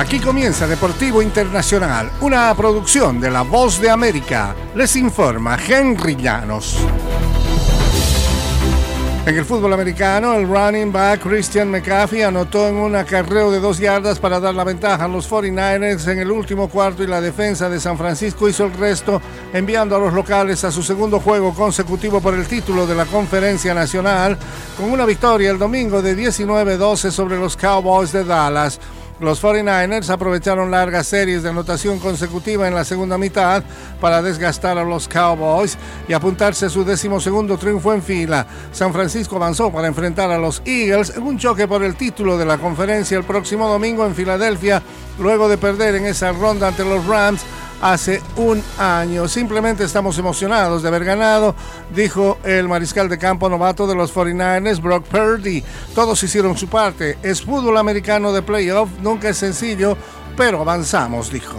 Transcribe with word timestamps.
Aquí 0.00 0.18
comienza 0.18 0.66
Deportivo 0.66 1.20
Internacional, 1.20 2.10
una 2.22 2.54
producción 2.54 3.20
de 3.20 3.30
La 3.30 3.42
Voz 3.42 3.78
de 3.82 3.90
América. 3.90 4.56
Les 4.74 4.96
informa 4.96 5.58
Henry 5.62 6.16
Llanos. 6.16 6.78
En 9.26 9.36
el 9.36 9.44
fútbol 9.44 9.74
americano, 9.74 10.32
el 10.32 10.48
running 10.48 10.90
back 10.90 11.20
Christian 11.20 11.70
McCaffrey 11.70 12.22
anotó 12.22 12.66
en 12.66 12.76
un 12.76 12.96
acarreo 12.96 13.50
de 13.50 13.60
dos 13.60 13.78
yardas 13.78 14.18
para 14.18 14.40
dar 14.40 14.54
la 14.54 14.64
ventaja 14.64 15.04
a 15.04 15.08
los 15.08 15.30
49ers 15.30 16.10
en 16.10 16.20
el 16.20 16.30
último 16.30 16.70
cuarto 16.70 17.02
y 17.02 17.06
la 17.06 17.20
defensa 17.20 17.68
de 17.68 17.78
San 17.78 17.98
Francisco 17.98 18.48
hizo 18.48 18.64
el 18.64 18.72
resto, 18.72 19.20
enviando 19.52 19.94
a 19.94 19.98
los 19.98 20.14
locales 20.14 20.64
a 20.64 20.72
su 20.72 20.82
segundo 20.82 21.20
juego 21.20 21.52
consecutivo 21.52 22.22
por 22.22 22.32
el 22.32 22.48
título 22.48 22.86
de 22.86 22.94
la 22.94 23.04
Conferencia 23.04 23.74
Nacional, 23.74 24.38
con 24.78 24.90
una 24.90 25.04
victoria 25.04 25.50
el 25.50 25.58
domingo 25.58 26.00
de 26.00 26.16
19-12 26.16 27.10
sobre 27.10 27.38
los 27.38 27.54
Cowboys 27.54 28.12
de 28.12 28.24
Dallas. 28.24 28.80
Los 29.20 29.42
49ers 29.42 30.08
aprovecharon 30.08 30.70
largas 30.70 31.06
series 31.06 31.42
de 31.42 31.50
anotación 31.50 31.98
consecutiva 31.98 32.66
en 32.66 32.74
la 32.74 32.86
segunda 32.86 33.18
mitad 33.18 33.62
para 34.00 34.22
desgastar 34.22 34.78
a 34.78 34.84
los 34.84 35.08
Cowboys 35.08 35.76
y 36.08 36.14
apuntarse 36.14 36.64
a 36.64 36.70
su 36.70 36.86
decimosegundo 36.86 37.58
triunfo 37.58 37.92
en 37.92 38.02
fila. 38.02 38.46
San 38.72 38.94
Francisco 38.94 39.36
avanzó 39.36 39.70
para 39.70 39.88
enfrentar 39.88 40.30
a 40.30 40.38
los 40.38 40.62
Eagles 40.64 41.12
en 41.14 41.24
un 41.24 41.36
choque 41.36 41.68
por 41.68 41.82
el 41.82 41.96
título 41.96 42.38
de 42.38 42.46
la 42.46 42.56
conferencia 42.56 43.18
el 43.18 43.24
próximo 43.24 43.68
domingo 43.68 44.06
en 44.06 44.14
Filadelfia, 44.14 44.82
luego 45.18 45.50
de 45.50 45.58
perder 45.58 45.96
en 45.96 46.06
esa 46.06 46.32
ronda 46.32 46.68
ante 46.68 46.82
los 46.82 47.06
Rams 47.06 47.42
hace 47.80 48.22
un 48.36 48.62
año. 48.78 49.28
Simplemente 49.28 49.84
estamos 49.84 50.18
emocionados 50.18 50.82
de 50.82 50.88
haber 50.88 51.04
ganado, 51.04 51.54
dijo 51.94 52.38
el 52.44 52.68
mariscal 52.68 53.08
de 53.08 53.18
campo 53.18 53.48
novato 53.48 53.86
de 53.86 53.94
los 53.94 54.14
49ers, 54.14 54.80
Brock 54.80 55.04
Purdy. 55.06 55.62
Todos 55.94 56.22
hicieron 56.22 56.56
su 56.56 56.68
parte. 56.68 57.18
Es 57.22 57.42
fútbol 57.42 57.78
americano 57.78 58.32
de 58.32 58.42
playoff, 58.42 58.88
nunca 59.00 59.28
es 59.28 59.38
sencillo, 59.38 59.96
pero 60.36 60.60
avanzamos, 60.60 61.30
dijo. 61.30 61.56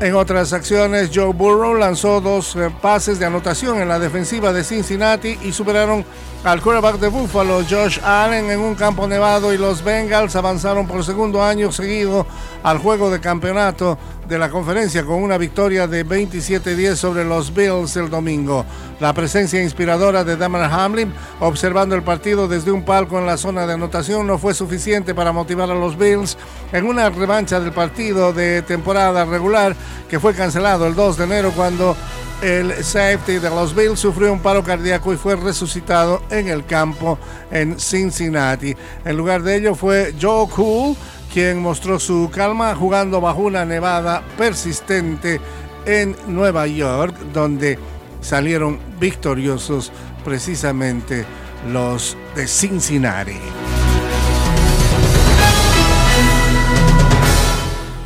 En 0.00 0.14
otras 0.14 0.52
acciones, 0.52 1.10
Joe 1.12 1.32
Burrow 1.32 1.74
lanzó 1.74 2.20
dos 2.20 2.54
eh, 2.54 2.70
pases 2.80 3.18
de 3.18 3.26
anotación 3.26 3.80
en 3.80 3.88
la 3.88 3.98
defensiva 3.98 4.52
de 4.52 4.62
Cincinnati 4.62 5.36
y 5.42 5.52
superaron 5.52 6.04
al 6.44 6.62
quarterback 6.62 7.00
de 7.00 7.08
Buffalo, 7.08 7.64
Josh 7.68 7.98
Allen, 8.04 8.48
en 8.48 8.60
un 8.60 8.76
campo 8.76 9.08
nevado 9.08 9.52
y 9.52 9.58
los 9.58 9.82
Bengals 9.82 10.36
avanzaron 10.36 10.86
por 10.86 11.04
segundo 11.04 11.42
año 11.42 11.72
seguido 11.72 12.26
al 12.62 12.78
juego 12.78 13.10
de 13.10 13.20
campeonato 13.20 13.98
de 14.28 14.38
la 14.38 14.50
conferencia 14.50 15.04
con 15.04 15.22
una 15.22 15.38
victoria 15.38 15.86
de 15.86 16.04
27-10 16.04 16.96
sobre 16.96 17.24
los 17.24 17.54
Bills 17.54 17.96
el 17.96 18.10
domingo. 18.10 18.64
La 19.00 19.14
presencia 19.14 19.62
inspiradora 19.62 20.22
de 20.22 20.36
Damar 20.36 20.70
Hamlin 20.70 21.12
observando 21.40 21.94
el 21.94 22.02
partido 22.02 22.46
desde 22.46 22.70
un 22.70 22.82
palco 22.82 23.18
en 23.18 23.24
la 23.24 23.38
zona 23.38 23.66
de 23.66 23.72
anotación 23.72 24.26
no 24.26 24.36
fue 24.38 24.52
suficiente 24.52 25.14
para 25.14 25.32
motivar 25.32 25.70
a 25.70 25.74
los 25.74 25.96
Bills 25.96 26.36
en 26.72 26.84
una 26.84 27.08
revancha 27.08 27.58
del 27.58 27.72
partido 27.72 28.34
de 28.34 28.60
temporada 28.62 29.24
regular 29.24 29.74
que 30.10 30.20
fue 30.20 30.34
cancelado 30.34 30.86
el 30.86 30.94
2 30.94 31.16
de 31.16 31.24
enero 31.24 31.52
cuando 31.56 31.96
el 32.42 32.84
safety 32.84 33.38
de 33.38 33.50
los 33.50 33.74
Bills 33.74 33.98
sufrió 33.98 34.32
un 34.32 34.40
paro 34.40 34.62
cardíaco 34.62 35.12
y 35.12 35.16
fue 35.16 35.36
resucitado 35.36 36.22
en 36.30 36.48
el 36.48 36.66
campo 36.66 37.18
en 37.50 37.80
Cincinnati. 37.80 38.76
En 39.04 39.16
lugar 39.16 39.42
de 39.42 39.56
ello 39.56 39.74
fue 39.74 40.14
Joe 40.20 40.48
Cool 40.48 40.96
quien 41.32 41.60
mostró 41.60 41.98
su 41.98 42.30
calma 42.32 42.74
jugando 42.74 43.20
bajo 43.20 43.42
una 43.42 43.64
nevada 43.64 44.22
persistente 44.36 45.40
en 45.86 46.16
Nueva 46.26 46.66
York, 46.66 47.14
donde 47.32 47.78
salieron 48.20 48.78
victoriosos 48.98 49.92
precisamente 50.24 51.24
los 51.70 52.16
de 52.34 52.46
Cincinnati. 52.46 53.38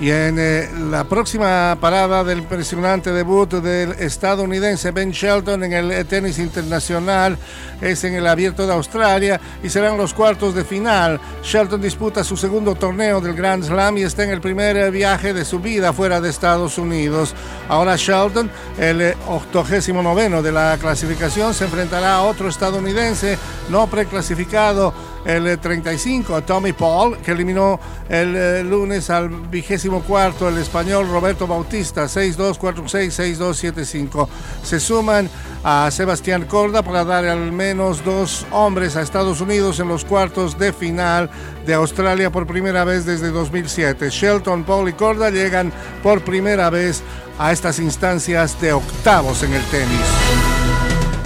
Y 0.00 0.10
en 0.10 0.36
eh, 0.38 0.70
la 0.90 1.04
próxima 1.04 1.76
parada 1.80 2.22
del 2.22 2.38
impresionante 2.38 3.10
debut 3.10 3.52
del 3.54 3.92
estadounidense 3.92 4.92
Ben 4.92 5.10
Shelton 5.10 5.64
en 5.64 5.72
el 5.72 6.06
tenis 6.06 6.38
internacional 6.38 7.36
es 7.80 8.04
en 8.04 8.14
el 8.14 8.28
Abierto 8.28 8.64
de 8.64 8.74
Australia 8.74 9.40
y 9.60 9.68
serán 9.68 9.98
los 9.98 10.14
cuartos 10.14 10.54
de 10.54 10.64
final. 10.64 11.20
Shelton 11.42 11.80
disputa 11.80 12.22
su 12.22 12.36
segundo 12.36 12.76
torneo 12.76 13.20
del 13.20 13.34
Grand 13.34 13.64
Slam 13.64 13.98
y 13.98 14.02
está 14.02 14.22
en 14.22 14.30
el 14.30 14.40
primer 14.40 14.92
viaje 14.92 15.34
de 15.34 15.44
su 15.44 15.58
vida 15.58 15.92
fuera 15.92 16.20
de 16.20 16.30
Estados 16.30 16.78
Unidos. 16.78 17.34
Ahora 17.68 17.96
Shelton, 17.96 18.48
el 18.78 19.14
89 19.26 20.42
de 20.42 20.52
la 20.52 20.78
clasificación, 20.80 21.54
se 21.54 21.64
enfrentará 21.64 22.14
a 22.14 22.22
otro 22.22 22.48
estadounidense 22.48 23.36
no 23.68 23.88
preclasificado 23.88 24.94
el 25.28 25.58
35 25.58 26.42
Tommy 26.42 26.72
Paul, 26.72 27.18
que 27.18 27.32
eliminó 27.32 27.78
el 28.08 28.34
eh, 28.34 28.64
lunes 28.64 29.10
al 29.10 29.28
vigésimo 29.28 30.02
cuarto 30.02 30.48
el 30.48 30.56
español 30.56 31.06
Roberto 31.10 31.46
Bautista, 31.46 32.04
6-2-4-6, 32.04 33.36
6-2-7-5. 33.36 34.26
Se 34.62 34.80
suman 34.80 35.28
a 35.62 35.90
Sebastián 35.90 36.46
Corda 36.46 36.82
para 36.82 37.04
dar 37.04 37.26
al 37.26 37.52
menos 37.52 38.02
dos 38.02 38.46
hombres 38.50 38.96
a 38.96 39.02
Estados 39.02 39.42
Unidos 39.42 39.78
en 39.80 39.88
los 39.88 40.06
cuartos 40.06 40.58
de 40.58 40.72
final 40.72 41.28
de 41.66 41.74
Australia 41.74 42.30
por 42.30 42.46
primera 42.46 42.84
vez 42.84 43.04
desde 43.04 43.30
2007. 43.30 44.08
Shelton, 44.08 44.64
Paul 44.64 44.88
y 44.88 44.94
Corda 44.94 45.28
llegan 45.28 45.70
por 46.02 46.22
primera 46.22 46.70
vez 46.70 47.02
a 47.38 47.52
estas 47.52 47.78
instancias 47.80 48.58
de 48.62 48.72
octavos 48.72 49.42
en 49.42 49.52
el 49.52 49.62
tenis. 49.64 50.67